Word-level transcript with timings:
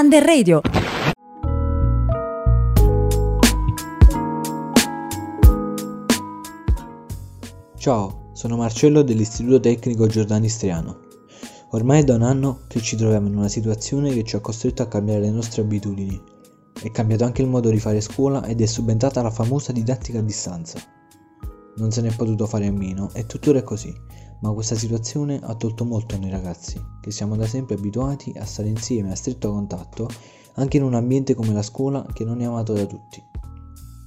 Under 0.00 0.24
Radio. 0.24 0.62
Ciao, 7.76 8.30
sono 8.32 8.56
Marcello 8.56 9.02
dell'Istituto 9.02 9.60
Tecnico 9.60 10.06
Giordani 10.06 10.48
Striano. 10.48 11.00
Ormai 11.72 12.00
è 12.00 12.04
da 12.04 12.14
un 12.14 12.22
anno 12.22 12.60
che 12.66 12.80
ci 12.80 12.96
troviamo 12.96 13.26
in 13.28 13.36
una 13.36 13.48
situazione 13.48 14.10
che 14.14 14.24
ci 14.24 14.36
ha 14.36 14.40
costretto 14.40 14.80
a 14.80 14.88
cambiare 14.88 15.20
le 15.20 15.30
nostre 15.30 15.60
abitudini. 15.60 16.18
È 16.82 16.90
cambiato 16.90 17.24
anche 17.24 17.42
il 17.42 17.48
modo 17.48 17.68
di 17.68 17.78
fare 17.78 18.00
scuola 18.00 18.46
ed 18.46 18.62
è 18.62 18.66
subentrata 18.66 19.20
la 19.20 19.30
famosa 19.30 19.70
didattica 19.70 20.20
a 20.20 20.22
distanza. 20.22 20.78
Non 21.76 21.90
se 21.90 22.00
ne 22.00 22.08
è 22.08 22.16
potuto 22.16 22.46
fare 22.46 22.66
a 22.66 22.72
meno 22.72 23.10
e 23.12 23.26
tuttora 23.26 23.58
è 23.58 23.62
così, 23.62 23.94
ma 24.40 24.52
questa 24.52 24.74
situazione 24.74 25.38
ha 25.42 25.54
tolto 25.54 25.84
molto 25.84 26.18
nei 26.18 26.30
ragazzi, 26.30 26.82
che 27.00 27.10
siamo 27.10 27.36
da 27.36 27.46
sempre 27.46 27.76
abituati 27.76 28.32
a 28.36 28.44
stare 28.44 28.68
insieme 28.68 29.12
a 29.12 29.16
stretto 29.16 29.50
contatto 29.50 30.08
anche 30.54 30.76
in 30.76 30.82
un 30.82 30.94
ambiente 30.94 31.34
come 31.34 31.52
la 31.52 31.62
scuola 31.62 32.06
che 32.12 32.24
non 32.24 32.40
è 32.40 32.44
amato 32.44 32.72
da 32.72 32.86
tutti. 32.86 33.22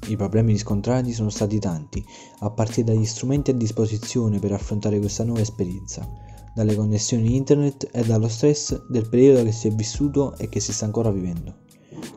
I 0.07 0.17
problemi 0.17 0.51
riscontrati 0.51 1.13
sono 1.13 1.29
stati 1.29 1.59
tanti, 1.59 2.03
a 2.39 2.49
partire 2.49 2.93
dagli 2.93 3.05
strumenti 3.05 3.51
a 3.51 3.53
disposizione 3.53 4.39
per 4.39 4.51
affrontare 4.51 4.99
questa 4.99 5.23
nuova 5.23 5.41
esperienza, 5.41 6.07
dalle 6.53 6.75
connessioni 6.75 7.35
internet 7.35 7.89
e 7.91 8.03
dallo 8.03 8.27
stress 8.27 8.87
del 8.89 9.07
periodo 9.07 9.43
che 9.43 9.51
si 9.51 9.67
è 9.67 9.71
vissuto 9.71 10.35
e 10.37 10.49
che 10.49 10.59
si 10.59 10.73
sta 10.73 10.85
ancora 10.85 11.09
vivendo. 11.09 11.61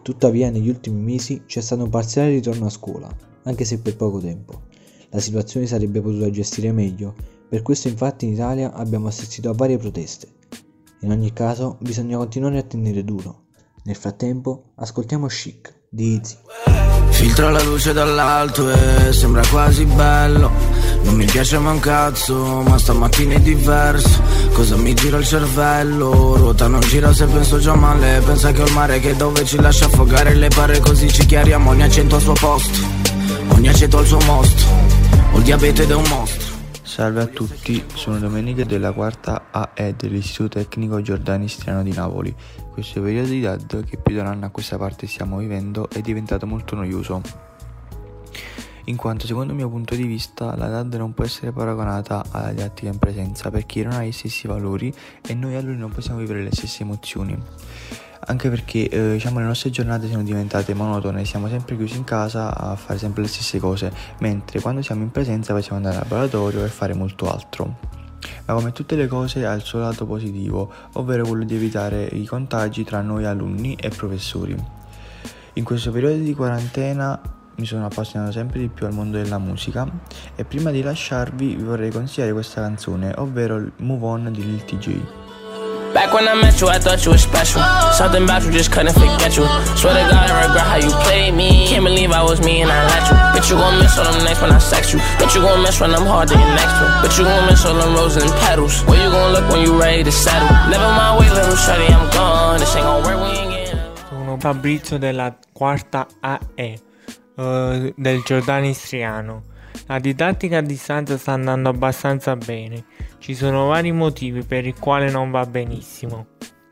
Tuttavia 0.03 0.51
negli 0.51 0.69
ultimi 0.69 1.01
mesi 1.01 1.45
c'è 1.47 1.61
stato 1.61 1.85
un 1.85 1.91
parziale 1.91 2.31
ritorno 2.31 2.67
a 2.67 2.71
scuola, 2.71 3.09
anche 3.45 3.65
se 3.65 3.79
per 3.79 3.97
poco 3.97 4.19
tempo. 4.19 4.63
La 5.11 5.21
situazione 5.21 5.67
sarebbe 5.67 6.01
potuta 6.01 6.29
gestire 6.31 6.73
meglio, 6.73 7.15
per 7.49 7.63
questo 7.63 7.89
infatti 7.89 8.27
in 8.27 8.33
Italia 8.33 8.73
abbiamo 8.73 9.09
assistito 9.09 9.51
a 9.51 9.55
varie 9.55 9.79
proteste. 9.79 10.29
In 11.01 11.11
ogni 11.11 11.33
caso 11.33 11.77
bisogna 11.81 12.17
continuare 12.17 12.59
a 12.59 12.63
tenere 12.63 13.05
duro. 13.05 13.45
Nel 13.85 13.97
frattempo 13.97 14.73
ascoltiamo 14.77 15.27
Chic 15.29 15.73
di 15.89 16.15
Easy. 16.15 16.37
Filtra 17.11 17.51
la 17.51 17.63
luce 17.63 17.93
dall'alto 17.93 18.71
e 18.71 19.13
sembra 19.13 19.41
quasi 19.49 19.87
bello 19.87 20.51
Non 21.05 21.15
mi 21.15 21.25
piace 21.25 21.59
ma 21.59 21.71
un 21.71 21.81
cazzo, 21.81 22.61
ma 22.61 22.77
stamattina 22.77 23.35
è 23.35 23.41
diverso 23.41 24.21
Cosa 24.53 24.77
mi 24.77 24.93
gira 24.93 25.17
il 25.17 25.25
cervello? 25.25 26.37
Ruota 26.37 26.67
non 26.67 26.81
gira 26.81 27.15
se 27.15 27.25
penso 27.25 27.59
già 27.59 27.75
male 27.75 28.21
Pensa 28.23 28.53
che 28.53 28.61
ho 28.61 28.67
il 28.67 28.73
mare 28.73 29.01
che 29.01 29.17
dove 29.17 29.47
ci 29.47 29.59
lascia 29.59 29.87
affogare 29.87 30.35
le 30.35 30.49
pare 30.49 30.79
Così 30.79 31.11
ci 31.11 31.25
chiariamo, 31.25 31.71
ogni 31.71 31.85
accento 31.85 32.17
al 32.17 32.21
suo 32.21 32.35
posto 32.35 32.81
Ogni 33.55 33.69
aceto 33.69 33.97
al 33.97 34.07
suo 34.07 34.21
mostro 34.27 34.69
Ho 35.33 35.39
il 35.39 35.43
diabete 35.43 35.85
ed 35.85 35.91
è 35.91 35.95
un 35.95 36.05
mostro 36.09 36.46
Salve 36.97 37.21
a 37.21 37.27
tutti, 37.27 37.85
sono 37.93 38.19
Domenico 38.19 38.65
della 38.65 38.91
quarta 38.91 39.49
AE 39.51 39.97
dell'Istituto 39.97 40.61
Tecnico 40.61 41.03
Giordani 41.03 41.47
Striano 41.47 41.83
di 41.83 41.93
Napoli. 41.93 42.35
Questo 42.71 43.03
periodo 43.03 43.29
di 43.29 43.43
DAD 43.43 43.85
che 43.85 43.99
più 43.99 44.15
da 44.15 44.23
un 44.23 44.29
anno 44.29 44.47
a 44.47 44.49
questa 44.49 44.79
parte 44.79 45.07
stiamo 45.07 45.37
vivendo 45.37 45.91
è 45.91 46.01
diventato 46.01 46.47
molto 46.47 46.75
noioso. 46.75 47.21
In 48.85 48.97
quanto 48.97 49.27
secondo 49.27 49.53
il 49.53 49.59
mio 49.59 49.69
punto 49.69 49.95
di 49.95 50.05
vista 50.05 50.57
la 50.57 50.69
DAD 50.69 50.95
non 50.95 51.13
può 51.13 51.25
essere 51.25 51.53
paragonata 51.53 52.25
alla 52.31 52.49
didattica 52.49 52.91
in 52.91 52.99
presenza 52.99 53.51
perché 53.51 53.83
non 53.83 53.93
ha 53.93 54.03
gli 54.03 54.13
stessi 54.13 54.47
valori 54.47 54.91
e 55.21 55.35
noi 55.35 55.55
alunni 55.55 55.77
non 55.77 55.93
possiamo 55.93 56.21
vivere 56.21 56.43
le 56.43 56.51
stesse 56.51 56.83
emozioni 56.83 57.39
anche 58.21 58.49
perché 58.49 58.89
eh, 58.89 59.13
diciamo, 59.13 59.39
le 59.39 59.47
nostre 59.47 59.71
giornate 59.71 60.09
sono 60.09 60.23
diventate 60.23 60.75
monotone, 60.75 61.25
siamo 61.25 61.49
sempre 61.49 61.77
chiusi 61.77 61.97
in 61.97 62.05
casa 62.05 62.57
a 62.57 62.77
fare 62.77 62.99
sempre 62.99 63.23
le 63.23 63.29
stesse 63.29 63.59
cose, 63.59 63.93
mentre 64.19 64.61
quando 64.61 64.83
siamo 64.83 65.03
in 65.03 65.11
presenza 65.11 65.53
possiamo 65.53 65.77
andare 65.77 65.97
al 65.97 66.03
laboratorio 66.03 66.65
e 66.65 66.69
fare 66.69 66.95
molto 66.95 67.31
altro. 67.31 67.77
Ma 68.47 68.55
come 68.55 68.73
tutte 68.73 68.97
le 68.97 69.07
cose 69.07 69.47
ha 69.47 69.53
il 69.53 69.63
suo 69.63 69.79
lato 69.81 70.07
positivo, 70.07 70.73
ovvero 70.95 71.27
quello 71.27 71.45
di 71.45 71.55
evitare 71.55 72.05
i 72.05 72.25
contagi 72.25 72.85
tra 72.85 73.01
noi 73.01 73.25
alunni 73.25 73.75
e 73.75 73.89
professori. 73.91 74.57
In 75.55 75.65
questo 75.65 75.91
periodo 75.91 76.23
di 76.23 76.35
quarantena 76.35 77.21
mi 77.57 77.65
sono 77.65 77.87
appassionato 77.87 78.33
sempre 78.33 78.61
di 78.61 78.69
più 78.69 78.87
al 78.87 78.93
mondo 78.93 79.17
della 79.17 79.39
musica 79.39 79.89
e 80.35 80.45
prima 80.45 80.71
di 80.71 80.83
lasciarvi 80.83 81.55
vi 81.55 81.63
vorrei 81.63 81.91
consigliare 81.91 82.33
questa 82.33 82.61
canzone, 82.61 83.15
ovvero 83.17 83.71
Move 83.79 84.05
On 84.05 84.33
di 84.33 84.45
Lil 84.45 84.65
TJ. 84.65 85.26
Back 85.97 86.13
when 86.13 86.29
I 86.29 86.35
met 86.35 86.61
you, 86.61 86.69
I 86.69 86.79
thought 86.79 87.01
you 87.07 87.13
were 87.13 87.17
special. 87.17 87.63
Something 87.97 88.25
about 88.25 88.45
you 88.45 88.53
just 88.53 88.71
couldn't 88.71 88.93
forget 88.93 89.33
you. 89.33 89.49
Swear 89.81 89.97
to 89.97 90.05
God, 90.13 90.29
I 90.29 90.45
regret 90.45 90.67
how 90.69 90.77
you 90.77 90.93
played 91.09 91.33
me. 91.33 91.67
Can't 91.69 91.85
believe 91.89 92.13
I 92.13 92.23
was 92.23 92.39
me 92.45 92.61
and 92.61 92.71
I 92.71 92.85
let 92.85 93.09
you. 93.09 93.17
Bitch, 93.33 93.49
you 93.49 93.57
gon' 93.57 93.81
miss 93.81 93.97
all 93.97 94.05
them 94.05 94.23
nights 94.23 94.43
when 94.43 94.53
I 94.53 94.59
sex 94.59 94.93
you. 94.93 94.99
Bitch, 95.17 95.35
you 95.35 95.41
gon' 95.41 95.63
miss 95.63 95.81
when 95.81 95.95
I'm 95.95 96.05
hard 96.05 96.29
to 96.29 96.35
get 96.35 96.51
next 96.53 96.77
to. 96.77 96.85
Bitch, 97.01 97.17
you 97.17 97.25
gon' 97.25 97.47
miss 97.49 97.65
all 97.65 97.73
them 97.73 97.95
roses 97.95 98.25
and 98.25 98.33
petals. 98.45 98.85
Where 98.85 99.03
you 99.03 99.11
gon' 99.11 99.33
look 99.33 99.49
when 99.49 99.65
you 99.65 99.81
ready 99.81 100.05
to 100.05 100.13
settle? 100.13 100.47
Never 100.69 100.85
mind, 100.85 101.19
wait, 101.19 101.33
little 101.33 101.57
shorty, 101.57 101.89
I'm 101.89 102.05
gone. 102.13 102.61
This 102.61 102.77
ain't 102.77 102.85
gon' 102.85 103.03
work, 103.03 103.49
getting. 103.49 103.81
Sono 104.11 104.37
Fabrizio 104.37 104.99
della 104.99 105.35
quarta 105.51 106.07
AE 106.21 106.79
uh, 107.37 107.91
del 107.97 108.23
Giordani 108.23 108.75
Striano. 108.75 109.45
La 109.87 109.99
didattica 109.99 110.59
a 110.59 110.63
distanza 110.63 111.17
sta 111.17 111.33
andando 111.33 111.69
abbastanza 111.69 112.35
bene. 112.37 112.85
Ci 113.19 113.35
sono 113.35 113.67
vari 113.67 113.93
motivi 113.93 114.43
per 114.43 114.67
i 114.67 114.75
quali 114.75 115.11
non 115.11 115.31
va 115.31 115.45
benissimo. 115.47 116.27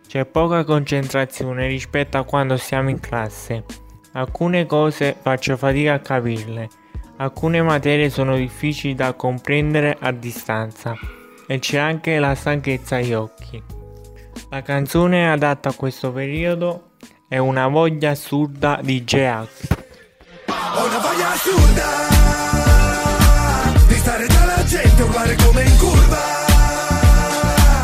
C'è 0.06 0.26
poca 0.26 0.65
concentrazione 0.65 1.66
rispetto 1.66 2.19
a 2.19 2.25
quando 2.25 2.56
siamo 2.56 2.91
in 2.91 3.00
classe. 3.00 3.64
Alcune 4.12 4.66
cose 4.66 5.16
faccio 5.20 5.56
fatica 5.56 5.94
a 5.94 5.98
capirle. 5.98 6.69
Alcune 7.16 7.62
materie 7.62 8.10
sono 8.10 8.37
difficili 8.37 8.94
da 8.94 9.12
comprendere 9.14 9.97
a 9.98 10.12
distanza. 10.12 10.94
E 11.47 11.59
c'è 11.59 11.78
anche 11.78 12.19
la 12.19 12.34
stanchezza 12.34 12.97
agli 12.97 13.12
occhi. 13.12 13.62
La 14.50 14.62
canzone 14.62 15.31
adatta 15.31 15.70
a 15.70 15.75
questo 15.75 16.12
periodo 16.12 16.91
è 17.28 17.38
Una 17.38 17.66
voglia 17.69 18.10
assurda 18.10 18.78
di 18.82 19.03
J-Ax. 19.03 19.66
Una 20.47 20.98
voglia 20.98 21.31
assurda 21.32 22.13
urlare 25.25 25.37
come 25.37 25.62
in 25.62 25.79
curva. 25.79 26.23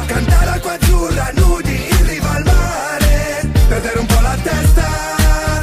Cantare 0.07 0.51
acqua 0.51 0.73
azzurra, 0.73 1.31
nudi 1.35 1.75
in 1.75 2.07
riva 2.07 2.31
al 2.37 2.45
mare. 2.45 3.51
Perdere 3.69 3.99
un 3.99 4.07
po' 4.07 4.21
la 4.21 4.37
testa, 4.43 4.83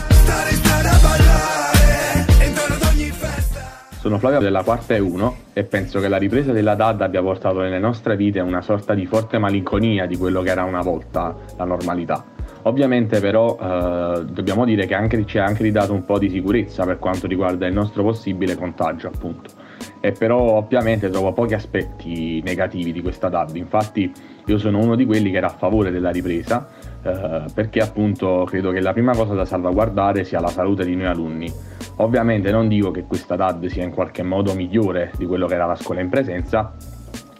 stare 0.09 0.49
in 0.49 0.55
strada 0.55 0.89
a 0.89 0.99
ballare. 0.99 2.45
Intorno 2.45 2.75
ad 2.75 2.81
ogni 2.91 3.09
festa. 3.11 3.59
Sono 3.99 4.17
Flavio 4.17 4.39
della 4.39 4.63
quarta 4.63 4.95
e 4.95 4.99
1 4.99 5.35
e 5.53 5.63
penso 5.63 5.99
che 5.99 6.07
la 6.07 6.17
ripresa 6.17 6.51
della 6.51 6.75
DAD 6.75 7.01
abbia 7.01 7.21
portato 7.21 7.59
nelle 7.59 7.79
nostre 7.79 8.15
vite 8.15 8.39
una 8.39 8.61
sorta 8.61 8.93
di 8.93 9.05
forte 9.05 9.37
malinconia 9.37 10.05
di 10.07 10.17
quello 10.17 10.41
che 10.41 10.49
era 10.49 10.63
una 10.63 10.81
volta 10.81 11.35
la 11.55 11.65
normalità. 11.65 12.25
Ovviamente 12.63 13.21
però 13.21 13.57
eh, 13.57 14.25
dobbiamo 14.25 14.65
dire 14.65 14.85
che 14.87 14.93
anche, 14.93 15.25
ci 15.25 15.37
ha 15.37 15.45
anche 15.45 15.63
ridato 15.63 15.93
un 15.93 16.03
po' 16.03 16.17
di 16.17 16.29
sicurezza 16.29 16.83
per 16.85 16.99
quanto 16.99 17.27
riguarda 17.27 17.65
il 17.65 17.73
nostro 17.73 18.03
possibile 18.03 18.55
contagio 18.55 19.07
appunto. 19.07 19.66
E 19.99 20.11
però 20.11 20.39
ovviamente 20.57 21.09
trovo 21.09 21.33
pochi 21.33 21.53
aspetti 21.53 22.41
negativi 22.43 22.91
di 22.91 23.01
questa 23.01 23.29
DAD, 23.29 23.55
infatti 23.55 24.11
io 24.45 24.57
sono 24.57 24.79
uno 24.79 24.95
di 24.95 25.05
quelli 25.05 25.31
che 25.31 25.37
era 25.37 25.47
a 25.47 25.55
favore 25.57 25.91
della 25.91 26.11
ripresa 26.11 26.67
eh, 27.03 27.45
perché 27.53 27.79
appunto 27.79 28.45
credo 28.45 28.71
che 28.71 28.81
la 28.81 28.91
prima 28.91 29.15
cosa 29.15 29.33
da 29.33 29.45
salvaguardare 29.45 30.23
sia 30.23 30.39
la 30.39 30.47
salute 30.47 30.85
di 30.85 30.95
noi 30.95 31.05
alunni. 31.05 31.51
Ovviamente 31.97 32.51
non 32.51 32.67
dico 32.67 32.91
che 32.91 33.03
questa 33.03 33.35
DAD 33.35 33.67
sia 33.67 33.83
in 33.83 33.91
qualche 33.91 34.23
modo 34.23 34.53
migliore 34.53 35.11
di 35.17 35.25
quello 35.25 35.47
che 35.47 35.55
era 35.55 35.65
la 35.65 35.75
scuola 35.75 36.01
in 36.01 36.09
presenza, 36.09 36.75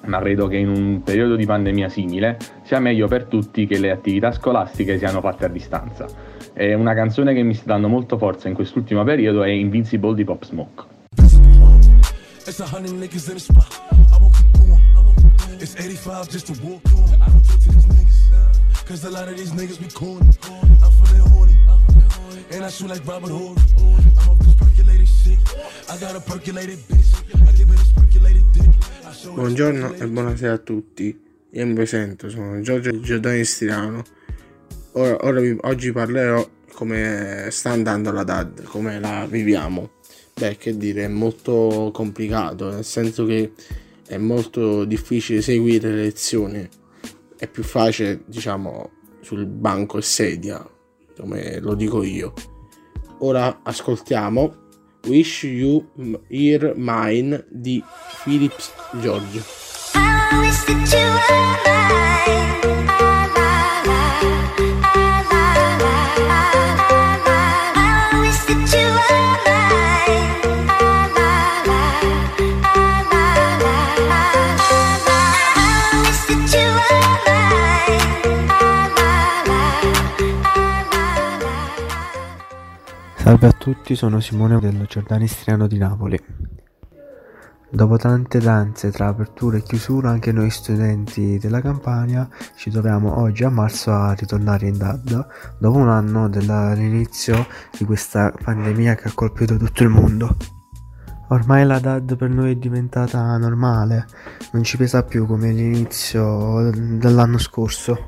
ma 0.06 0.20
credo 0.20 0.48
che 0.48 0.58
in 0.58 0.70
un 0.70 1.04
periodo 1.04 1.36
di 1.36 1.46
pandemia 1.46 1.90
simile 1.90 2.38
sia 2.64 2.80
meglio 2.80 3.08
per 3.08 3.26
tutti 3.26 3.68
che 3.68 3.78
le 3.78 3.92
attività 3.92 4.32
scolastiche 4.32 4.98
siano 4.98 5.22
fatte 5.22 5.46
a 5.46 5.50
distanza. 5.50 6.08
E 6.54 6.74
una 6.74 6.94
canzone 6.94 7.34
che 7.34 7.44
mi 7.44 7.54
sta 7.54 7.74
dando 7.74 7.88
molto 7.88 8.18
forza 8.18 8.48
in 8.48 8.56
quest'ultimo 8.56 9.04
periodo 9.04 9.44
è 9.44 9.50
Invincible 9.50 10.16
di 10.16 10.24
Pop 10.24 10.44
Smoke. 10.44 10.97
It's 12.48 12.60
a 12.62 12.66
hundred 12.66 12.92
niggas 12.92 13.28
in 13.28 13.34
the 13.36 13.40
spot. 13.40 13.68
I 14.14 14.18
won't 14.18 14.34
keep 14.34 14.52
going. 14.54 14.82
It's 15.60 15.76
85 15.76 16.30
just 16.30 16.48
to 16.48 16.54
walk 16.64 16.82
on. 16.96 17.22
I 17.22 17.28
don't 17.28 17.44
talk 17.44 17.60
to 17.60 17.72
these 17.72 17.86
niggas. 17.86 18.86
Cause 18.88 19.04
a 19.04 19.10
lot 19.10 19.28
of 19.28 19.36
these 19.38 19.52
niggas 19.52 19.80
be 19.80 19.90
corny. 19.90 20.30
I'm 20.82 20.92
feeling 20.92 21.28
horny. 21.30 21.58
And 22.52 22.64
I 22.64 22.70
shoot 22.70 22.90
like 22.90 23.06
Robert 23.06 23.32
Horry. 23.32 23.58
I'm 23.78 24.30
off 24.30 24.40
this 24.40 24.56
percolated 24.56 25.08
shit. 25.08 25.40
I 25.92 25.98
got 25.98 26.16
a 26.16 26.22
percolated 26.22 26.80
bitch. 26.88 27.12
I 27.48 27.52
give 27.52 27.70
it 27.70 27.78
this 27.78 27.92
percolated 27.92 28.46
dick. 28.54 28.70
Buongiorno 29.34 29.94
e 29.96 30.08
buonasera 30.08 30.54
a 30.54 30.58
tutti. 30.58 31.20
Io 31.52 31.66
mi 31.66 31.74
presento, 31.74 32.30
sono 32.30 32.62
Giorgio 32.62 32.98
Giordani 33.02 33.44
Striano. 33.44 34.04
Ora, 34.94 35.18
ora 35.26 35.40
vi- 35.42 35.58
oggi 35.62 35.92
parlerò 35.92 36.48
come 36.74 37.48
sta 37.52 37.72
andando 37.72 38.12
la 38.12 38.24
DAD, 38.24 38.64
come 38.64 39.00
la 39.00 39.26
viviamo. 39.28 39.90
Beh, 40.38 40.58
che 40.58 40.78
dire, 40.78 41.06
è 41.06 41.08
molto 41.08 41.90
complicato, 41.92 42.70
nel 42.70 42.86
senso 42.86 43.26
che 43.26 43.54
è 44.08 44.18
molto 44.18 44.86
difficile 44.86 45.42
seguire 45.42 45.90
le 45.90 46.04
lezioni. 46.04 46.70
È 47.36 47.48
più 47.48 47.64
facile, 47.64 48.22
diciamo, 48.28 48.92
sul 49.22 49.48
banco 49.48 49.98
e 49.98 50.04
sedia, 50.04 50.64
come 51.18 51.60
lo 51.60 51.74
dico 51.74 52.04
io. 52.04 52.34
Ora 53.20 53.62
ascoltiamo 53.64 54.66
Wish 55.08 55.44
You 55.44 55.90
Hear 56.28 56.74
Mine 56.76 57.46
di 57.50 57.84
Philips 58.24 58.72
Giorgio. 59.02 59.42
I 59.96 60.38
wish 60.40 60.64
that 60.66 60.94
you 60.94 61.00
were 61.00 61.18
mine. 63.02 63.17
Salve 83.28 83.48
a 83.48 83.52
tutti, 83.52 83.94
sono 83.94 84.22
Simone 84.22 84.58
del 84.58 84.86
Giordanistriano 84.88 85.68
di 85.68 85.78
Napoli. 85.78 86.18
Dopo 87.70 87.98
tante 87.98 88.40
danze 88.40 88.90
tra 88.90 89.08
apertura 89.08 89.58
e 89.58 89.64
chiusura, 89.64 90.12
anche 90.12 90.32
noi 90.32 90.50
studenti 90.50 91.38
della 91.38 91.60
Campania 91.60 92.30
ci 92.56 92.70
troviamo 92.70 93.20
oggi 93.20 93.44
a 93.44 93.50
marzo 93.50 93.92
a 93.92 94.14
ritornare 94.14 94.68
in 94.68 94.78
DAD 94.78 95.28
dopo 95.60 95.78
un 95.78 95.90
anno 95.90 96.30
dall'inizio 96.30 97.48
di 97.78 97.84
questa 97.84 98.32
pandemia 98.32 98.96
che 98.96 99.10
ha 99.10 99.14
colpito 99.14 99.58
tutto 99.58 99.84
il 99.84 99.90
mondo. 99.90 100.38
Ormai 101.28 101.66
la 101.66 101.80
DAD 101.80 102.16
per 102.16 102.30
noi 102.30 102.52
è 102.52 102.56
diventata 102.56 103.36
normale, 103.36 104.06
non 104.54 104.64
ci 104.64 104.78
pesa 104.78 105.04
più 105.04 105.26
come 105.26 105.50
all'inizio 105.50 106.72
dell'anno 106.72 107.40
scorso. 107.40 108.06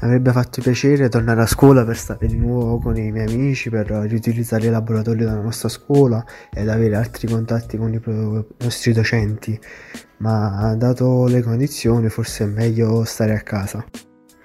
Avrebbe 0.00 0.32
fatto 0.32 0.60
piacere 0.60 1.08
tornare 1.08 1.42
a 1.42 1.46
scuola 1.46 1.84
per 1.84 1.96
stare 1.96 2.26
di 2.26 2.36
nuovo 2.36 2.78
con 2.78 2.96
i 2.96 3.10
miei 3.10 3.26
amici, 3.26 3.70
per 3.70 3.86
riutilizzare 3.86 4.66
i 4.66 4.70
laboratori 4.70 5.20
della 5.20 5.40
nostra 5.40 5.68
scuola 5.68 6.22
ed 6.52 6.68
avere 6.68 6.96
altri 6.96 7.28
contatti 7.28 7.76
con 7.76 7.92
i 7.94 8.00
pro- 8.00 8.48
nostri 8.58 8.92
docenti, 8.92 9.58
ma 10.18 10.74
dato 10.76 11.26
le 11.26 11.42
condizioni 11.42 12.08
forse 12.08 12.44
è 12.44 12.46
meglio 12.46 13.04
stare 13.04 13.34
a 13.34 13.40
casa. 13.40 13.84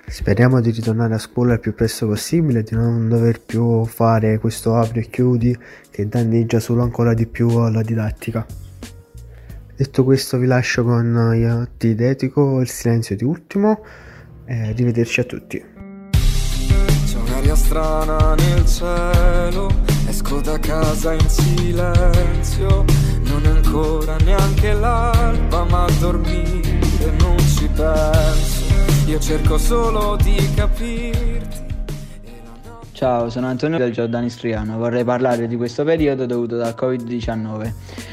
Speriamo 0.07 0.61
di 0.61 0.71
ritornare 0.71 1.15
a 1.15 1.19
scuola 1.19 1.53
il 1.53 1.59
più 1.59 1.73
presto 1.73 2.07
possibile, 2.07 2.63
di 2.63 2.75
non 2.75 3.09
dover 3.09 3.41
più 3.41 3.85
fare 3.85 4.39
questo 4.39 4.75
apri 4.75 5.01
e 5.01 5.09
chiudi 5.09 5.57
che 5.89 6.07
danneggia 6.07 6.59
solo 6.59 6.83
ancora 6.83 7.13
di 7.13 7.27
più 7.27 7.69
la 7.69 7.81
didattica. 7.81 8.45
Detto 9.75 10.03
questo 10.03 10.37
vi 10.37 10.45
lascio 10.45 10.83
con 10.83 11.31
Iotti 11.35 11.95
Dedico, 11.95 12.59
il 12.59 12.69
silenzio 12.69 13.15
di 13.15 13.23
ultimo 13.23 13.83
e 14.49 14.69
arrivederci 14.69 15.19
a 15.19 15.23
tutti. 15.25 15.63
C'è 16.09 17.17
un'aria 17.17 17.55
strana 17.55 18.33
nel 18.33 18.65
cielo, 18.65 19.71
esco 20.07 20.41
da 20.41 20.57
casa 20.57 21.13
in 21.13 21.29
silenzio, 21.29 22.83
non 23.25 23.45
è 23.45 23.49
ancora 23.49 24.17
neanche 24.17 24.73
l'alba, 24.73 25.63
ma 25.65 25.85
a 25.85 25.91
dormire 25.99 27.11
non 27.19 27.37
ci 27.37 27.69
penso, 27.75 28.65
io 29.05 29.19
cerco 29.19 29.59
solo 29.59 30.15
di 30.15 30.35
capirti. 30.55 31.68
Ciao, 32.99 33.29
sono 33.29 33.47
Antonio 33.47 33.77
del 33.77 33.93
Giordanistriano. 33.93 34.77
Vorrei 34.77 35.05
parlare 35.05 35.47
di 35.47 35.55
questo 35.55 35.85
periodo 35.85 36.25
dovuto 36.25 36.57
dal 36.57 36.75
Covid-19, 36.77 37.71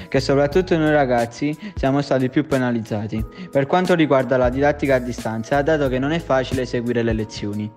che 0.09 0.21
soprattutto 0.21 0.79
noi 0.79 0.93
ragazzi 0.93 1.59
siamo 1.75 2.01
stati 2.03 2.29
più 2.29 2.47
penalizzati 2.47 3.27
per 3.51 3.67
quanto 3.67 3.95
riguarda 3.95 4.37
la 4.37 4.49
didattica 4.49 4.95
a 4.95 4.99
distanza, 5.01 5.61
dato 5.63 5.89
che 5.89 5.99
non 5.99 6.13
è 6.13 6.21
facile 6.21 6.67
seguire 6.67 7.03
le 7.03 7.15
lezioni. 7.15 7.69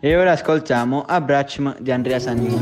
E 0.00 0.16
ora 0.18 0.32
ascoltiamo 0.32 1.04
Abbracciam 1.06 1.76
di 1.80 1.90
Andrea 1.90 2.18
Sannini. 2.18 2.60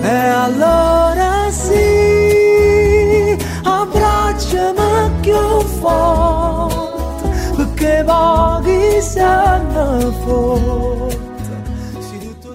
E 0.00 0.08
allora 0.08 1.50
sì, 1.50 3.36
abbracciami 3.64 5.10
più 5.22 5.60
forte, 5.80 7.28
perché 7.56 8.04
pochi 8.06 9.00
sanno 9.00 10.12
forte. 10.24 10.93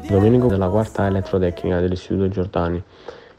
Domenico 0.09 0.47
della 0.47 0.69
quarta 0.69 1.05
elettrotecnica 1.05 1.79
dell'Istituto 1.79 2.29
Giordani. 2.29 2.83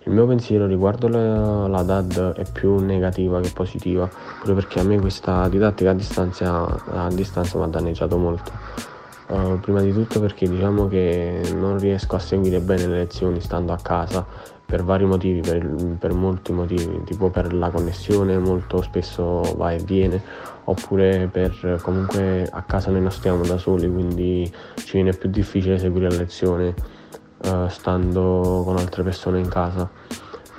Il 0.05 0.13
mio 0.13 0.25
pensiero 0.25 0.67
riguardo 0.67 1.09
la, 1.09 1.67
la 1.67 1.83
DAD 1.83 2.35
è 2.35 2.45
più 2.53 2.79
negativa 2.79 3.41
che 3.41 3.51
positiva, 3.53 4.09
proprio 4.37 4.55
perché 4.55 4.79
a 4.79 4.85
me 4.85 5.01
questa 5.01 5.49
didattica 5.49 5.91
a 5.91 5.95
distanza, 5.95 6.83
a 6.93 7.09
distanza 7.09 7.59
mi 7.59 7.65
ha 7.65 7.67
danneggiato 7.67 8.17
molto. 8.17 8.53
Uh, 9.27 9.59
prima 9.59 9.81
di 9.81 9.93
tutto 9.93 10.21
perché 10.21 10.49
diciamo 10.49 10.87
che 10.87 11.41
non 11.57 11.77
riesco 11.79 12.15
a 12.15 12.21
seguire 12.21 12.61
bene 12.61 12.87
le 12.87 12.99
lezioni 12.99 13.41
stando 13.41 13.73
a 13.73 13.79
casa 13.81 14.25
per 14.71 14.85
vari 14.85 15.05
motivi, 15.05 15.41
per, 15.41 15.67
per, 15.99 16.13
molti 16.13 16.53
motivi, 16.53 17.03
tipo 17.05 17.29
per 17.29 17.53
la 17.53 17.71
connessione 17.71 18.39
molto 18.39 18.81
spesso 18.83 19.41
va 19.57 19.73
e 19.73 19.79
viene, 19.79 20.23
oppure 20.65 21.29
per 21.31 21.81
comunque 21.83 22.49
a 22.49 22.63
casa 22.63 22.93
noi 22.93 23.01
non 23.01 23.11
stiamo 23.11 23.43
da 23.43 23.59
soli, 23.59 23.91
quindi 23.91 24.51
ci 24.77 24.93
viene 24.93 25.13
più 25.13 25.29
difficile 25.29 25.77
seguire 25.77 26.09
la 26.09 26.19
lezione 26.19 26.73
uh, 27.39 27.67
stando 27.67 28.63
con 28.65 28.77
altre 28.77 29.03
persone 29.03 29.41
in 29.41 29.49
casa. 29.49 29.91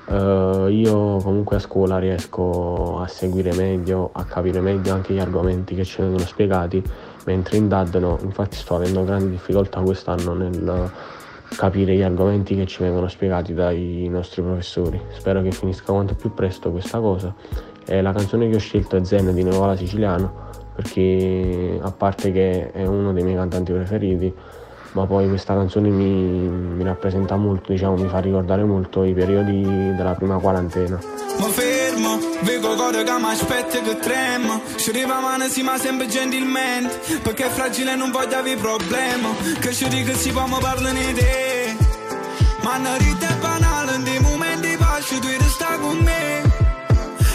Uh, 0.08 0.68
io 0.68 1.18
comunque 1.18 1.56
a 1.56 1.60
scuola 1.60 1.98
riesco 1.98 3.00
a 3.00 3.08
seguire 3.08 3.54
meglio, 3.54 4.10
a 4.12 4.26
capire 4.26 4.60
meglio 4.60 4.94
anche 4.94 5.14
gli 5.14 5.20
argomenti 5.20 5.74
che 5.74 5.86
ci 5.86 6.02
vengono 6.02 6.26
spiegati, 6.26 6.84
mentre 7.28 7.56
in 7.56 7.70
DAD 7.70 7.96
no, 7.96 8.20
infatti 8.24 8.58
sto 8.58 8.76
avendo 8.76 9.06
grandi 9.06 9.30
difficoltà 9.30 9.80
quest'anno 9.80 10.34
nel 10.34 10.92
capire 11.56 11.96
gli 11.96 12.02
argomenti 12.02 12.56
che 12.56 12.66
ci 12.66 12.82
vengono 12.82 13.08
spiegati 13.08 13.54
dai 13.54 14.08
nostri 14.10 14.42
professori. 14.42 15.00
Spero 15.12 15.42
che 15.42 15.52
finisca 15.52 15.92
quanto 15.92 16.16
più 16.16 16.34
presto 16.34 16.72
questa 16.72 17.00
cosa. 17.00 17.34
E 17.86 18.02
la 18.02 18.14
canzone 18.14 18.50
che 18.50 18.56
ho 18.56 18.60
scelto 18.60 18.96
è 18.96 19.04
Zen 19.04 19.34
di 19.34 19.44
Nuova 19.44 19.76
Siciliano, 19.76 20.50
perché 20.76 21.80
a 21.82 21.92
parte 21.92 22.32
che 22.32 22.72
è 22.72 22.86
uno 22.86 23.12
dei 23.12 23.24
miei 23.24 23.36
cantanti 23.36 23.72
preferiti, 23.74 24.34
ma 24.94 25.06
poi 25.06 25.28
questa 25.28 25.54
canzone 25.54 25.90
mi, 25.90 26.06
mi 26.06 26.84
rappresenta 26.84 27.36
molto, 27.36 27.72
diciamo, 27.72 27.96
mi 27.96 28.08
fa 28.08 28.20
ricordare 28.20 28.64
molto 28.64 29.04
i 29.04 29.14
periodi 29.14 29.62
della 29.96 30.14
prima 30.14 30.38
quarantena. 30.38 31.00
Vedo 32.44 32.76
cose 32.76 33.04
che 33.04 33.12
mi 33.20 33.26
aspetta 33.26 33.82
che 33.82 33.98
trema 33.98 34.60
Ci 34.76 34.90
arriva 34.90 35.20
mano 35.20 35.48
si 35.48 35.62
ma 35.62 35.78
sempre 35.78 36.08
gentilmente. 36.08 37.20
Perché 37.22 37.46
è 37.46 37.50
fragile 37.50 37.96
non 37.96 38.12
voglio 38.12 38.38
avere 38.38 38.60
problemi 38.60 39.36
Che 39.60 39.74
ci 39.74 39.88
dico 39.88 40.14
si 40.16 40.32
può 40.32 40.46
parlare 40.60 40.94
di 40.94 41.14
te. 41.14 41.76
Ma 42.64 42.78
una 42.78 42.96
vita 42.98 43.28
è 43.28 43.36
banale, 43.38 43.96
in 43.96 44.04
dei 44.04 44.20
momenti 44.20 44.70
di 44.70 44.78
pace 44.78 45.20
tu 45.20 45.28
resta 45.28 45.78
con 45.80 45.98
me. 45.98 46.42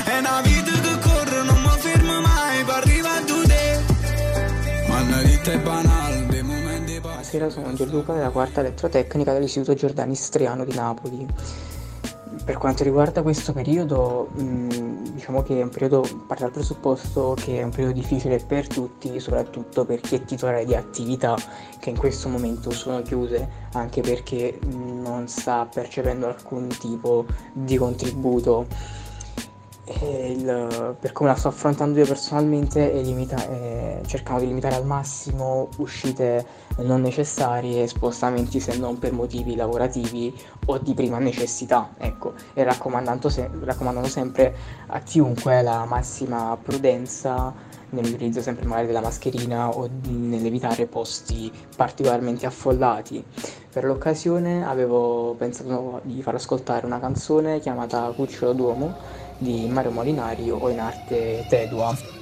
È 0.05 0.19
una 0.19 0.41
vita 0.41 0.71
che 0.71 0.99
corre, 1.01 1.43
non 1.43 1.61
mi 1.63 1.69
fermo 1.81 2.21
mai 2.21 2.65
per 2.65 2.75
arrivare 2.75 3.19
a 3.19 3.47
te. 3.47 3.81
Ma 4.87 5.01
una 5.01 5.23
vita 5.23 5.51
è 5.51 5.59
banale, 5.59 6.27
dei 6.27 6.43
momenti 6.43 6.93
di 6.93 7.01
pace 7.01 7.39
Buonasera, 7.39 7.51
sono 7.51 7.75
Gianluca 7.75 8.13
della 8.13 8.31
quarta 8.31 8.61
elettrotecnica 8.61 9.33
dell'Istituto 9.33 9.75
Giordani 9.75 10.15
Striano 10.15 10.65
di 10.65 10.75
Napoli. 10.75 11.27
Per 12.47 12.59
quanto 12.59 12.85
riguarda 12.85 13.23
questo 13.23 13.53
periodo, 13.53 14.29
mh, 14.33 15.15
diciamo 15.15 15.43
che 15.43 15.59
è 15.59 15.63
un 15.65 15.69
periodo, 15.69 16.03
parte 16.29 16.45
dal 16.45 16.53
presupposto 16.53 17.35
che 17.37 17.59
è 17.59 17.65
un 17.65 17.71
periodo 17.71 17.95
difficile 17.95 18.39
per 18.39 18.69
tutti, 18.69 19.19
soprattutto 19.19 19.85
per 19.85 19.99
chi 19.99 20.15
è 20.15 20.25
titolare 20.25 20.65
di 20.65 20.77
attività 20.77 21.37
che 21.81 21.91
in 21.91 21.97
questo 21.97 22.29
momento 22.29 22.71
sono 22.71 23.03
chiuse, 23.03 23.49
anche 23.73 24.01
perché 24.01 24.61
non 24.65 25.27
sta 25.27 25.67
percependo 25.67 26.29
alcun 26.29 26.69
tipo 26.69 27.27
di 27.53 27.77
contributo. 27.77 28.69
Il- 29.89 30.97
per 30.99 31.13
come 31.13 31.29
la 31.29 31.37
sto 31.37 31.47
affrontando 31.47 32.01
io 32.01 32.07
personalmente 32.07 32.93
è 32.93 33.01
limita- 33.03 33.49
è 33.49 34.01
cercando 34.05 34.41
di 34.41 34.49
limitare 34.49 34.75
al 34.75 34.85
massimo 34.85 35.69
uscite 35.77 36.45
non 36.79 37.03
necessarie 37.03 37.87
spostamenti 37.87 38.59
se 38.59 38.77
non 38.77 38.99
per 38.99 39.13
motivi 39.13 39.55
lavorativi 39.55 40.35
o 40.67 40.79
di 40.79 40.93
prima 40.93 41.19
necessità, 41.19 41.95
ecco, 41.99 42.33
e 42.55 42.65
raccomandando, 42.65 43.29
se- 43.29 43.49
raccomandando 43.63 44.09
sempre 44.09 44.55
a 44.89 44.99
chiunque 45.01 45.63
la 45.63 45.85
massima 45.85 46.59
prudenza 46.61 47.55
nell'utilizzo 47.91 48.41
sempre 48.43 48.67
magari 48.67 48.89
della 48.89 49.01
mascherina 49.01 49.69
o 49.69 49.89
nell'evitare 50.09 50.87
posti 50.87 51.51
particolarmente 51.77 52.45
affollati. 52.45 53.25
Per 53.73 53.85
l'occasione 53.85 54.67
avevo 54.67 55.35
pensato 55.39 56.01
di 56.03 56.21
far 56.23 56.35
ascoltare 56.35 56.87
una 56.87 56.99
canzone 56.99 57.61
chiamata 57.61 58.11
Cucciolo 58.17 58.53
d'uomo 58.53 59.25
di 59.39 59.67
Mario 59.69 59.91
Molinari 59.91 60.51
o 60.51 60.69
in 60.69 60.81
arte 60.81 61.47
Tedua. 61.49 62.15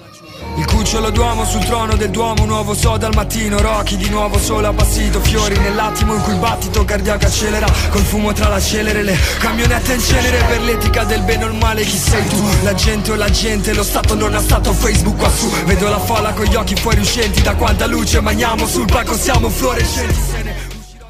Il 0.56 0.66
cucciolo 0.66 1.10
d'uomo 1.10 1.44
sul 1.44 1.64
trono 1.64 1.96
del 1.96 2.10
Duomo, 2.10 2.44
nuovo 2.44 2.74
soda 2.74 3.06
al 3.06 3.14
mattino, 3.14 3.60
Rocky 3.60 3.96
di 3.96 4.08
nuovo 4.08 4.38
solo 4.38 4.68
appassito, 4.68 5.20
fiori 5.20 5.56
nell'attimo 5.58 6.14
in 6.14 6.22
cui 6.22 6.32
il 6.32 6.38
battito 6.38 6.84
cardiaco 6.84 7.26
accelera, 7.26 7.66
col 7.90 8.02
fumo 8.02 8.32
tra 8.32 8.48
la 8.48 8.60
celere, 8.60 9.02
le 9.02 9.16
camionette 9.38 9.94
in 9.94 10.00
cenere 10.00 10.44
per 10.44 10.60
l'etica 10.62 11.04
del 11.04 11.22
bene 11.22 11.44
o 11.44 11.48
il 11.48 11.54
male, 11.54 11.82
chi 11.82 11.96
sei 11.96 12.26
tu? 12.28 12.42
La 12.62 12.74
gente 12.74 13.12
o 13.12 13.16
la 13.16 13.30
gente, 13.30 13.74
lo 13.74 13.82
Stato 13.82 14.14
non 14.14 14.34
ha 14.34 14.40
stato 14.40 14.72
Facebook 14.72 15.16
qua 15.16 15.30
su, 15.30 15.48
vedo 15.64 15.88
la 15.88 15.98
folla 15.98 16.32
con 16.32 16.44
gli 16.44 16.54
occhi 16.54 16.76
fuoriuscenti, 16.76 17.42
da 17.42 17.54
quanta 17.56 17.86
luce 17.86 18.20
maniamo 18.20 18.66
sul 18.66 18.86
palco 18.86 19.14
siamo 19.14 19.48
fluorescenti. 19.48 20.18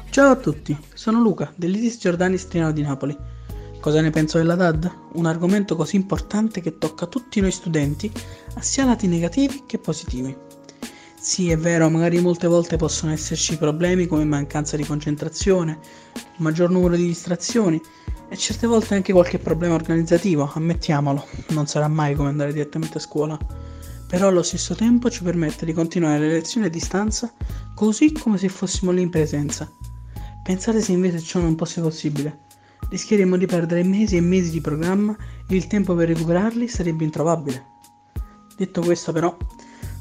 Ciao 0.09 0.31
a 0.31 0.35
tutti, 0.35 0.77
sono 0.93 1.19
Luca 1.19 1.51
dell'Isis 1.55 1.99
Giordani 1.99 2.37
Striano 2.37 2.71
di 2.71 2.81
Napoli. 2.81 3.34
Cosa 3.85 4.01
ne 4.01 4.09
penso 4.09 4.39
della 4.39 4.55
DAD? 4.55 4.91
Un 5.13 5.27
argomento 5.27 5.75
così 5.75 5.95
importante 5.95 6.59
che 6.59 6.79
tocca 6.79 7.05
tutti 7.05 7.39
noi 7.39 7.51
studenti, 7.51 8.11
sia 8.59 8.83
lati 8.83 9.05
negativi 9.05 9.61
che 9.67 9.77
positivi. 9.77 10.35
Sì, 11.19 11.51
è 11.51 11.55
vero, 11.55 11.87
magari 11.91 12.19
molte 12.19 12.47
volte 12.47 12.77
possono 12.77 13.11
esserci 13.11 13.59
problemi 13.59 14.07
come 14.07 14.25
mancanza 14.25 14.75
di 14.75 14.83
concentrazione, 14.83 15.77
maggior 16.37 16.71
numero 16.71 16.95
di 16.95 17.05
distrazioni 17.05 17.79
e 18.27 18.35
certe 18.35 18.65
volte 18.65 18.95
anche 18.95 19.13
qualche 19.13 19.37
problema 19.37 19.75
organizzativo, 19.75 20.49
ammettiamolo, 20.51 21.23
non 21.49 21.67
sarà 21.67 21.87
mai 21.87 22.15
come 22.15 22.29
andare 22.29 22.53
direttamente 22.53 22.97
a 22.97 23.01
scuola. 23.01 23.37
Però 24.07 24.29
allo 24.29 24.41
stesso 24.41 24.73
tempo 24.73 25.11
ci 25.11 25.21
permette 25.21 25.63
di 25.63 25.73
continuare 25.73 26.17
le 26.17 26.29
lezioni 26.29 26.65
a 26.65 26.71
distanza 26.71 27.31
così 27.75 28.11
come 28.13 28.39
se 28.39 28.49
fossimo 28.49 28.89
lì 28.89 29.03
in 29.03 29.11
presenza. 29.11 29.71
Pensate 30.41 30.81
se 30.81 30.91
invece 30.91 31.21
ciò 31.21 31.39
non 31.39 31.55
fosse 31.55 31.81
possibile. 31.81 32.44
Rischieremmo 32.89 33.37
di 33.37 33.45
perdere 33.45 33.83
mesi 33.83 34.17
e 34.17 34.21
mesi 34.21 34.51
di 34.51 34.61
programma 34.61 35.15
e 35.47 35.55
il 35.55 35.67
tempo 35.67 35.95
per 35.95 36.07
recuperarli 36.07 36.67
sarebbe 36.67 37.03
introvabile. 37.03 37.65
Detto 38.55 38.81
questo 38.81 39.11
però, 39.11 39.35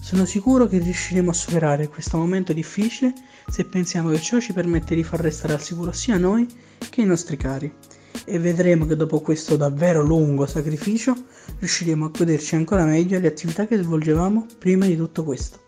sono 0.01 0.27
sicuro 0.27 0.67
che 0.67 0.79
riusciremo 0.79 1.31
a 1.31 1.35
superare 1.35 1.89
questo 1.89 2.19
momento 2.19 2.53
difficile 2.53 3.15
se 3.49 3.65
pensiamo 3.65 4.11
che 4.11 4.21
ciò 4.21 4.39
ci 4.39 4.53
permette 4.53 4.95
di 4.95 5.03
far 5.03 5.21
restare 5.21 5.55
al 5.55 5.63
sicuro 5.63 5.93
sia 5.93 6.19
noi 6.19 6.47
che 6.91 7.01
i 7.01 7.07
nostri 7.07 7.37
cari 7.37 7.73
e 8.25 8.39
vedremo 8.39 8.87
che 8.87 8.97
dopo 8.97 9.21
questo 9.21 9.57
davvero 9.57 10.03
lungo 10.03 10.47
sacrificio 10.47 11.15
riusciremo 11.59 12.05
a 12.05 12.11
goderci 12.11 12.55
ancora 12.55 12.85
meglio 12.85 13.19
le 13.19 13.29
attività 13.29 13.67
che 13.67 13.77
svolgevamo 13.77 14.47
prima 14.59 14.87
di 14.87 14.97
tutto 14.97 15.25
questo. 15.25 15.63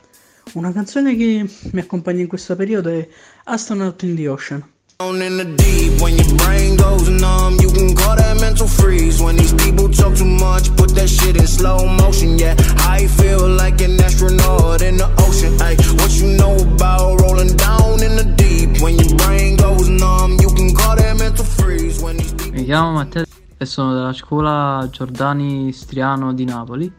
Una 0.53 0.73
canzone 0.73 1.17
che 1.17 1.49
mi 1.73 1.81
accompagna 1.81 2.21
in 2.21 2.29
questo 2.29 2.55
periodo 2.57 2.89
è 2.89 3.09
Astronaut 3.45 4.03
in 4.03 4.15
the 4.15 4.29
Ocean. 4.29 4.76
In 4.99 5.37
the 5.37 5.45
deep, 5.45 6.01
when 6.01 6.17
your 6.17 6.37
brain 6.39 6.75
goes 6.77 7.11
numb, 7.11 7.59
you 7.61 7.71
can 7.71 7.95
call 7.95 8.17
that 8.17 8.41
mental 8.41 8.67
freeze. 8.67 9.21
When 9.21 9.37
these 9.37 9.53
people 9.53 9.91
talk 9.91 10.17
too 10.17 10.25
much, 10.25 10.75
put 10.75 10.95
that 10.95 11.11
shit 11.11 11.37
in 11.37 11.47
slow 11.47 11.85
motion. 11.87 12.39
Yeah, 12.39 12.57
I 12.79 13.07
feel 13.07 13.47
like 13.47 13.83
an 13.83 14.01
astronaut 14.01 14.81
in 14.81 14.97
the 14.97 15.13
ocean. 15.21 15.53
Hey, 15.61 15.77
what 16.01 16.11
you 16.17 16.33
know 16.39 16.57
about 16.57 17.21
rolling 17.21 17.57
down 17.57 18.03
in 18.03 18.17
the 18.17 18.25
deep? 18.25 18.81
When 18.81 18.97
your 18.97 19.15
brain 19.17 19.57
goes 19.57 19.87
numb, 19.91 20.41
you 20.41 20.49
can 20.49 20.75
call 20.75 20.97
that 20.97 21.15
mental 21.19 21.45
freeze. 21.45 22.01
When 22.01 22.17
these 22.17 22.33
Mi 22.53 22.65
chiamo 22.65 22.93
Matteo 22.93 23.25
e 23.59 23.67
sono 23.67 23.93
della 23.93 24.15
scuola 24.15 24.89
Giordani 24.91 25.73
Striano 25.73 26.33
di 26.33 26.47
Napoli 26.47 26.91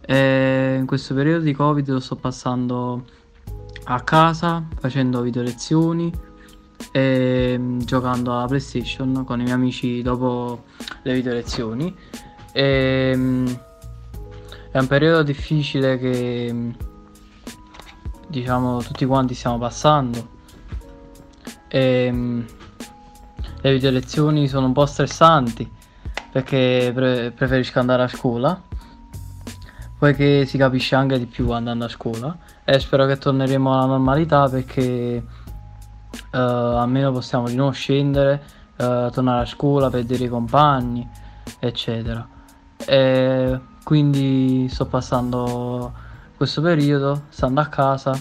e 0.00 0.76
in 0.78 0.86
questo 0.86 1.12
periodo 1.12 1.44
di 1.44 1.52
Covid 1.52 1.90
lo 1.90 2.00
sto 2.00 2.16
passando 2.16 3.04
a 3.84 4.00
casa 4.00 4.66
facendo 4.80 5.20
video 5.20 5.42
lezioni 5.42 6.10
e 6.92 7.56
mm, 7.58 7.80
giocando 7.80 8.36
alla 8.36 8.46
PlayStation 8.46 9.24
con 9.24 9.40
i 9.40 9.42
miei 9.42 9.54
amici 9.54 10.02
dopo 10.02 10.64
le 11.02 11.14
video 11.14 11.32
lezioni. 11.32 11.94
E, 12.52 13.12
mm, 13.14 13.46
è 14.70 14.78
un 14.78 14.86
periodo 14.86 15.22
difficile 15.22 15.98
che 15.98 16.74
diciamo 18.28 18.82
tutti 18.82 19.04
quanti 19.06 19.34
stiamo 19.34 19.58
passando. 19.58 20.36
E 21.68 22.08
mm, 22.12 22.40
le 23.60 23.72
video 23.72 23.90
lezioni 23.90 24.48
sono 24.48 24.66
un 24.66 24.72
po' 24.72 24.86
stressanti 24.86 25.70
perché 26.30 26.90
pre- 26.94 27.32
preferisco 27.32 27.78
andare 27.78 28.02
a 28.02 28.08
scuola 28.08 28.62
poiché 29.98 30.46
si 30.46 30.56
capisce 30.56 30.94
anche 30.94 31.18
di 31.18 31.26
più 31.26 31.50
andando 31.50 31.84
a 31.84 31.88
scuola. 31.88 32.36
E 32.64 32.78
spero 32.78 33.06
che 33.06 33.18
torneremo 33.18 33.72
alla 33.72 33.86
normalità 33.86 34.48
perché 34.48 35.22
eh, 36.30 36.38
almeno 36.38 37.12
possiamo 37.12 37.48
di 37.48 37.54
nuovo 37.54 37.72
scendere, 37.72 38.42
eh, 38.76 39.08
tornare 39.12 39.42
a 39.42 39.46
scuola, 39.46 39.88
vedere 39.88 40.24
i 40.24 40.28
compagni, 40.28 41.08
eccetera. 41.58 42.26
E 42.84 43.60
quindi 43.82 44.68
sto 44.68 44.86
passando 44.86 45.92
questo 46.36 46.60
periodo 46.60 47.22
stando 47.30 47.60
a 47.60 47.66
casa, 47.66 48.12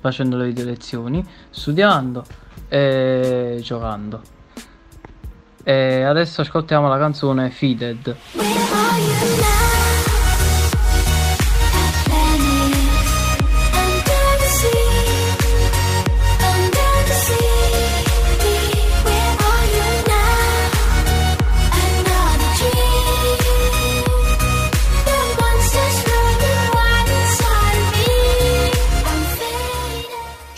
facendo 0.00 0.36
le 0.36 0.46
video 0.46 0.64
lezioni, 0.64 1.24
studiando 1.50 2.24
e 2.68 3.60
giocando. 3.62 4.36
E 5.62 6.02
adesso 6.02 6.40
ascoltiamo 6.40 6.88
la 6.88 6.98
canzone 6.98 7.50
Fided. 7.50 8.16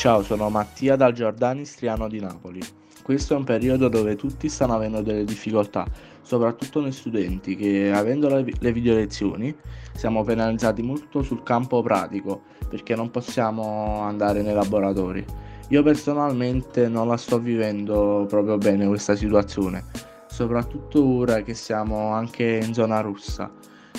Ciao, 0.00 0.22
sono 0.22 0.48
Mattia 0.48 0.96
dal 0.96 1.12
Giordani 1.12 1.66
Striano 1.66 2.08
di 2.08 2.20
Napoli. 2.20 2.58
Questo 3.02 3.34
è 3.34 3.36
un 3.36 3.44
periodo 3.44 3.88
dove 3.88 4.16
tutti 4.16 4.48
stanno 4.48 4.74
avendo 4.74 5.02
delle 5.02 5.24
difficoltà, 5.24 5.86
soprattutto 6.22 6.80
noi 6.80 6.90
studenti 6.90 7.54
che 7.54 7.92
avendo 7.92 8.30
le 8.30 8.42
vi- 8.42 8.56
le 8.60 8.72
video 8.72 8.94
lezioni 8.94 9.54
siamo 9.92 10.24
penalizzati 10.24 10.80
molto 10.80 11.20
sul 11.20 11.42
campo 11.42 11.82
pratico 11.82 12.44
perché 12.66 12.96
non 12.96 13.10
possiamo 13.10 14.00
andare 14.00 14.40
nei 14.40 14.54
laboratori. 14.54 15.22
Io 15.68 15.82
personalmente 15.82 16.88
non 16.88 17.06
la 17.06 17.18
sto 17.18 17.38
vivendo 17.38 18.24
proprio 18.26 18.56
bene 18.56 18.86
questa 18.86 19.14
situazione, 19.14 19.84
soprattutto 20.28 21.04
ora 21.04 21.42
che 21.42 21.52
siamo 21.52 22.14
anche 22.14 22.58
in 22.64 22.72
zona 22.72 23.00
rossa, 23.00 23.52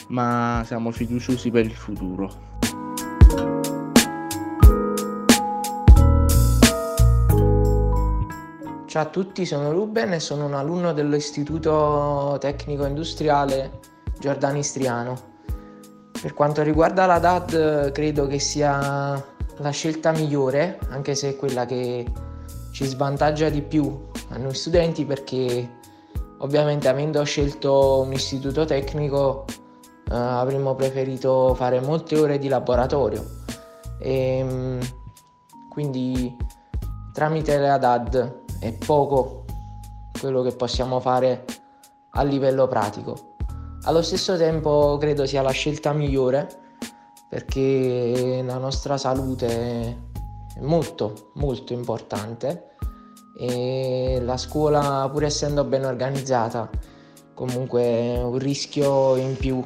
ma 0.08 0.64
siamo 0.66 0.90
fiduciosi 0.90 1.52
per 1.52 1.66
il 1.66 1.76
futuro. 1.76 2.50
Ciao 8.92 9.04
a 9.04 9.06
tutti, 9.06 9.46
sono 9.46 9.72
Ruben 9.72 10.12
e 10.12 10.20
sono 10.20 10.44
un 10.44 10.54
alunno 10.54 10.92
dell'Istituto 10.92 12.36
Tecnico 12.42 12.86
Industriale 12.86 13.80
Giordani 14.20 14.60
Istriano. 14.60 15.18
Per 16.22 16.34
quanto 16.34 16.62
riguarda 16.62 17.06
la 17.06 17.18
DAD, 17.18 17.94
credo 17.94 18.28
che 18.28 18.40
sia 18.40 19.14
la 19.56 19.70
scelta 19.70 20.12
migliore, 20.12 20.78
anche 20.90 21.16
se 21.16 21.30
è 21.30 21.36
quella 21.38 21.66
che 21.66 22.06
ci 22.74 22.84
svantaggia 22.84 23.48
di 23.48 23.62
più 23.62 23.98
a 24.32 24.38
noi 24.38 24.54
studenti 24.54 25.06
perché 25.06 25.70
ovviamente 26.40 26.90
avendo 26.90 27.24
scelto 27.24 28.02
un 28.02 28.12
istituto 28.12 28.66
tecnico 28.66 29.46
eh, 30.12 30.14
avremmo 30.14 30.76
preferito 30.76 31.56
fare 31.56 31.80
molte 31.80 32.20
ore 32.20 32.38
di 32.40 32.50
laboratorio 32.50 33.24
e 34.00 34.44
mm, 34.44 34.80
quindi 35.70 36.36
tramite 37.14 37.58
la 37.58 37.78
DAD 37.78 38.40
è 38.62 38.72
poco 38.74 39.46
quello 40.20 40.44
che 40.44 40.52
possiamo 40.52 41.00
fare 41.00 41.46
a 42.12 42.22
livello 42.22 42.68
pratico. 42.68 43.34
Allo 43.84 44.04
stesso 44.04 44.38
tempo 44.38 44.98
credo 45.00 45.26
sia 45.26 45.42
la 45.42 45.50
scelta 45.50 45.94
migliore 45.94 46.48
perché 47.28 48.44
la 48.46 48.60
nostra 48.60 48.98
salute 48.98 49.48
è 49.48 50.60
molto 50.60 51.32
molto 51.36 51.74
importante 51.74 52.76
e 53.40 54.20
la 54.22 54.38
scuola 54.38 55.10
pur 55.12 55.24
essendo 55.24 55.64
ben 55.64 55.86
organizzata 55.86 56.70
comunque 57.34 57.82
è 57.82 58.22
un 58.22 58.38
rischio 58.38 59.16
in 59.16 59.38
più 59.38 59.60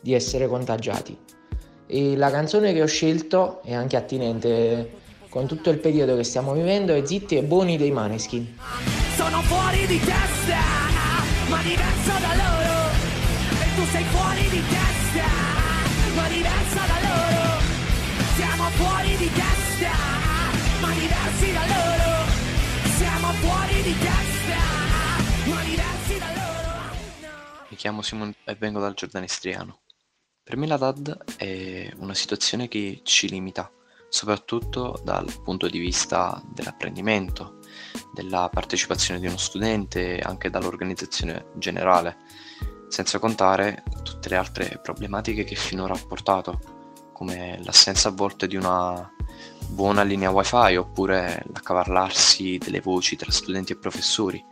di 0.00 0.14
essere 0.14 0.46
contagiati. 0.46 1.18
E 1.88 2.16
la 2.16 2.30
canzone 2.30 2.72
che 2.72 2.82
ho 2.82 2.86
scelto 2.86 3.60
è 3.62 3.74
anche 3.74 3.96
attinente 3.96 5.04
con 5.36 5.46
tutto 5.46 5.68
il 5.68 5.76
periodo 5.76 6.16
che 6.16 6.24
stiamo 6.24 6.54
vivendo 6.54 6.94
è 6.94 7.04
Zitti 7.04 7.36
e 7.36 7.42
Buoni 7.42 7.76
dei 7.76 7.90
Maneskin. 7.90 8.56
Sono 9.16 9.42
fuori 9.42 9.86
di 9.86 9.98
testa, 9.98 10.62
ma 11.50 11.60
diverso 11.60 12.12
da 12.24 12.32
loro. 12.40 12.88
E 13.60 13.74
tu 13.76 13.84
sei 13.92 14.04
fuori 14.04 14.48
di 14.48 14.62
testa, 14.64 15.28
ma 16.14 16.26
diversa 16.28 16.86
da 16.86 16.98
loro. 17.04 17.60
Siamo 18.34 18.64
fuori 18.70 19.16
di 19.16 19.30
testa, 19.30 19.92
ma 20.80 20.94
diversi 20.94 21.52
da 21.52 21.66
loro. 21.66 22.12
Siamo 22.96 23.32
fuori 23.32 23.82
di 23.82 23.94
testa, 23.98 24.60
ma 25.52 25.62
diversi 25.64 26.18
da 26.18 26.28
loro. 26.32 26.96
Mi 27.68 27.76
chiamo 27.76 28.00
Simon 28.00 28.34
e 28.42 28.56
vengo 28.58 28.80
dal 28.80 28.94
Giordanistriano. 28.94 29.80
Per 30.42 30.56
me 30.56 30.66
la 30.66 30.78
DAD 30.78 31.36
è 31.36 31.92
una 31.98 32.14
situazione 32.14 32.68
che 32.68 33.00
ci 33.02 33.28
limita, 33.28 33.70
soprattutto 34.16 34.98
dal 35.04 35.30
punto 35.44 35.68
di 35.68 35.78
vista 35.78 36.42
dell'apprendimento, 36.46 37.58
della 38.14 38.48
partecipazione 38.50 39.20
di 39.20 39.26
uno 39.26 39.36
studente, 39.36 40.20
anche 40.20 40.48
dall'organizzazione 40.48 41.48
generale, 41.56 42.16
senza 42.88 43.18
contare 43.18 43.82
tutte 44.02 44.30
le 44.30 44.36
altre 44.36 44.80
problematiche 44.82 45.44
che 45.44 45.54
finora 45.54 45.92
ha 45.92 46.00
portato, 46.08 46.58
come 47.12 47.60
l'assenza 47.62 48.08
a 48.08 48.12
volte 48.12 48.46
di 48.46 48.56
una 48.56 49.06
buona 49.68 50.02
linea 50.02 50.30
wifi 50.30 50.76
oppure 50.76 51.44
l'accavallarsi 51.52 52.56
delle 52.56 52.80
voci 52.80 53.16
tra 53.16 53.30
studenti 53.30 53.72
e 53.72 53.78
professori. 53.78 54.42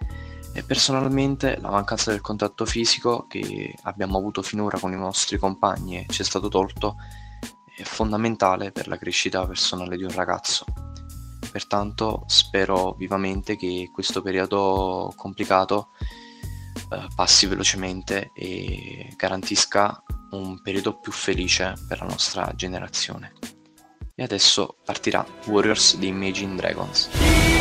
E 0.53 0.63
personalmente 0.63 1.59
la 1.59 1.71
mancanza 1.71 2.11
del 2.11 2.21
contatto 2.21 2.67
fisico 2.67 3.27
che 3.27 3.75
abbiamo 3.85 4.19
avuto 4.19 4.43
finora 4.43 4.79
con 4.79 4.93
i 4.93 4.97
nostri 4.97 5.39
compagni 5.39 6.01
e 6.01 6.07
ci 6.11 6.21
è 6.21 6.25
stato 6.25 6.49
tolto 6.49 6.97
è 7.77 7.83
fondamentale 7.83 8.73
per 8.73 8.89
la 8.89 8.97
crescita 8.97 9.47
personale 9.47 9.97
di 9.97 10.05
un 10.05 10.13
ragazzo. 10.13 10.65
Pertanto 11.51 12.25
spero 12.27 12.95
vivamente 12.99 13.57
che 13.57 13.91
questo 13.93 14.23
periodo 14.23 15.13
complicato 15.17 15.91
eh, 16.91 17.07
passi 17.15 17.47
velocemente 17.47 18.31
e 18.35 19.13
garantisca 19.17 20.03
un 20.31 20.61
periodo 20.63 20.99
più 20.99 21.13
felice 21.13 21.75
per 21.87 22.01
la 22.01 22.07
nostra 22.07 22.53
generazione. 22.55 23.33
E 24.15 24.23
adesso 24.23 24.77
partirà 24.85 25.25
Warriors 25.47 25.97
di 25.97 26.09
Imagine 26.09 26.57
Dragons. 26.57 27.54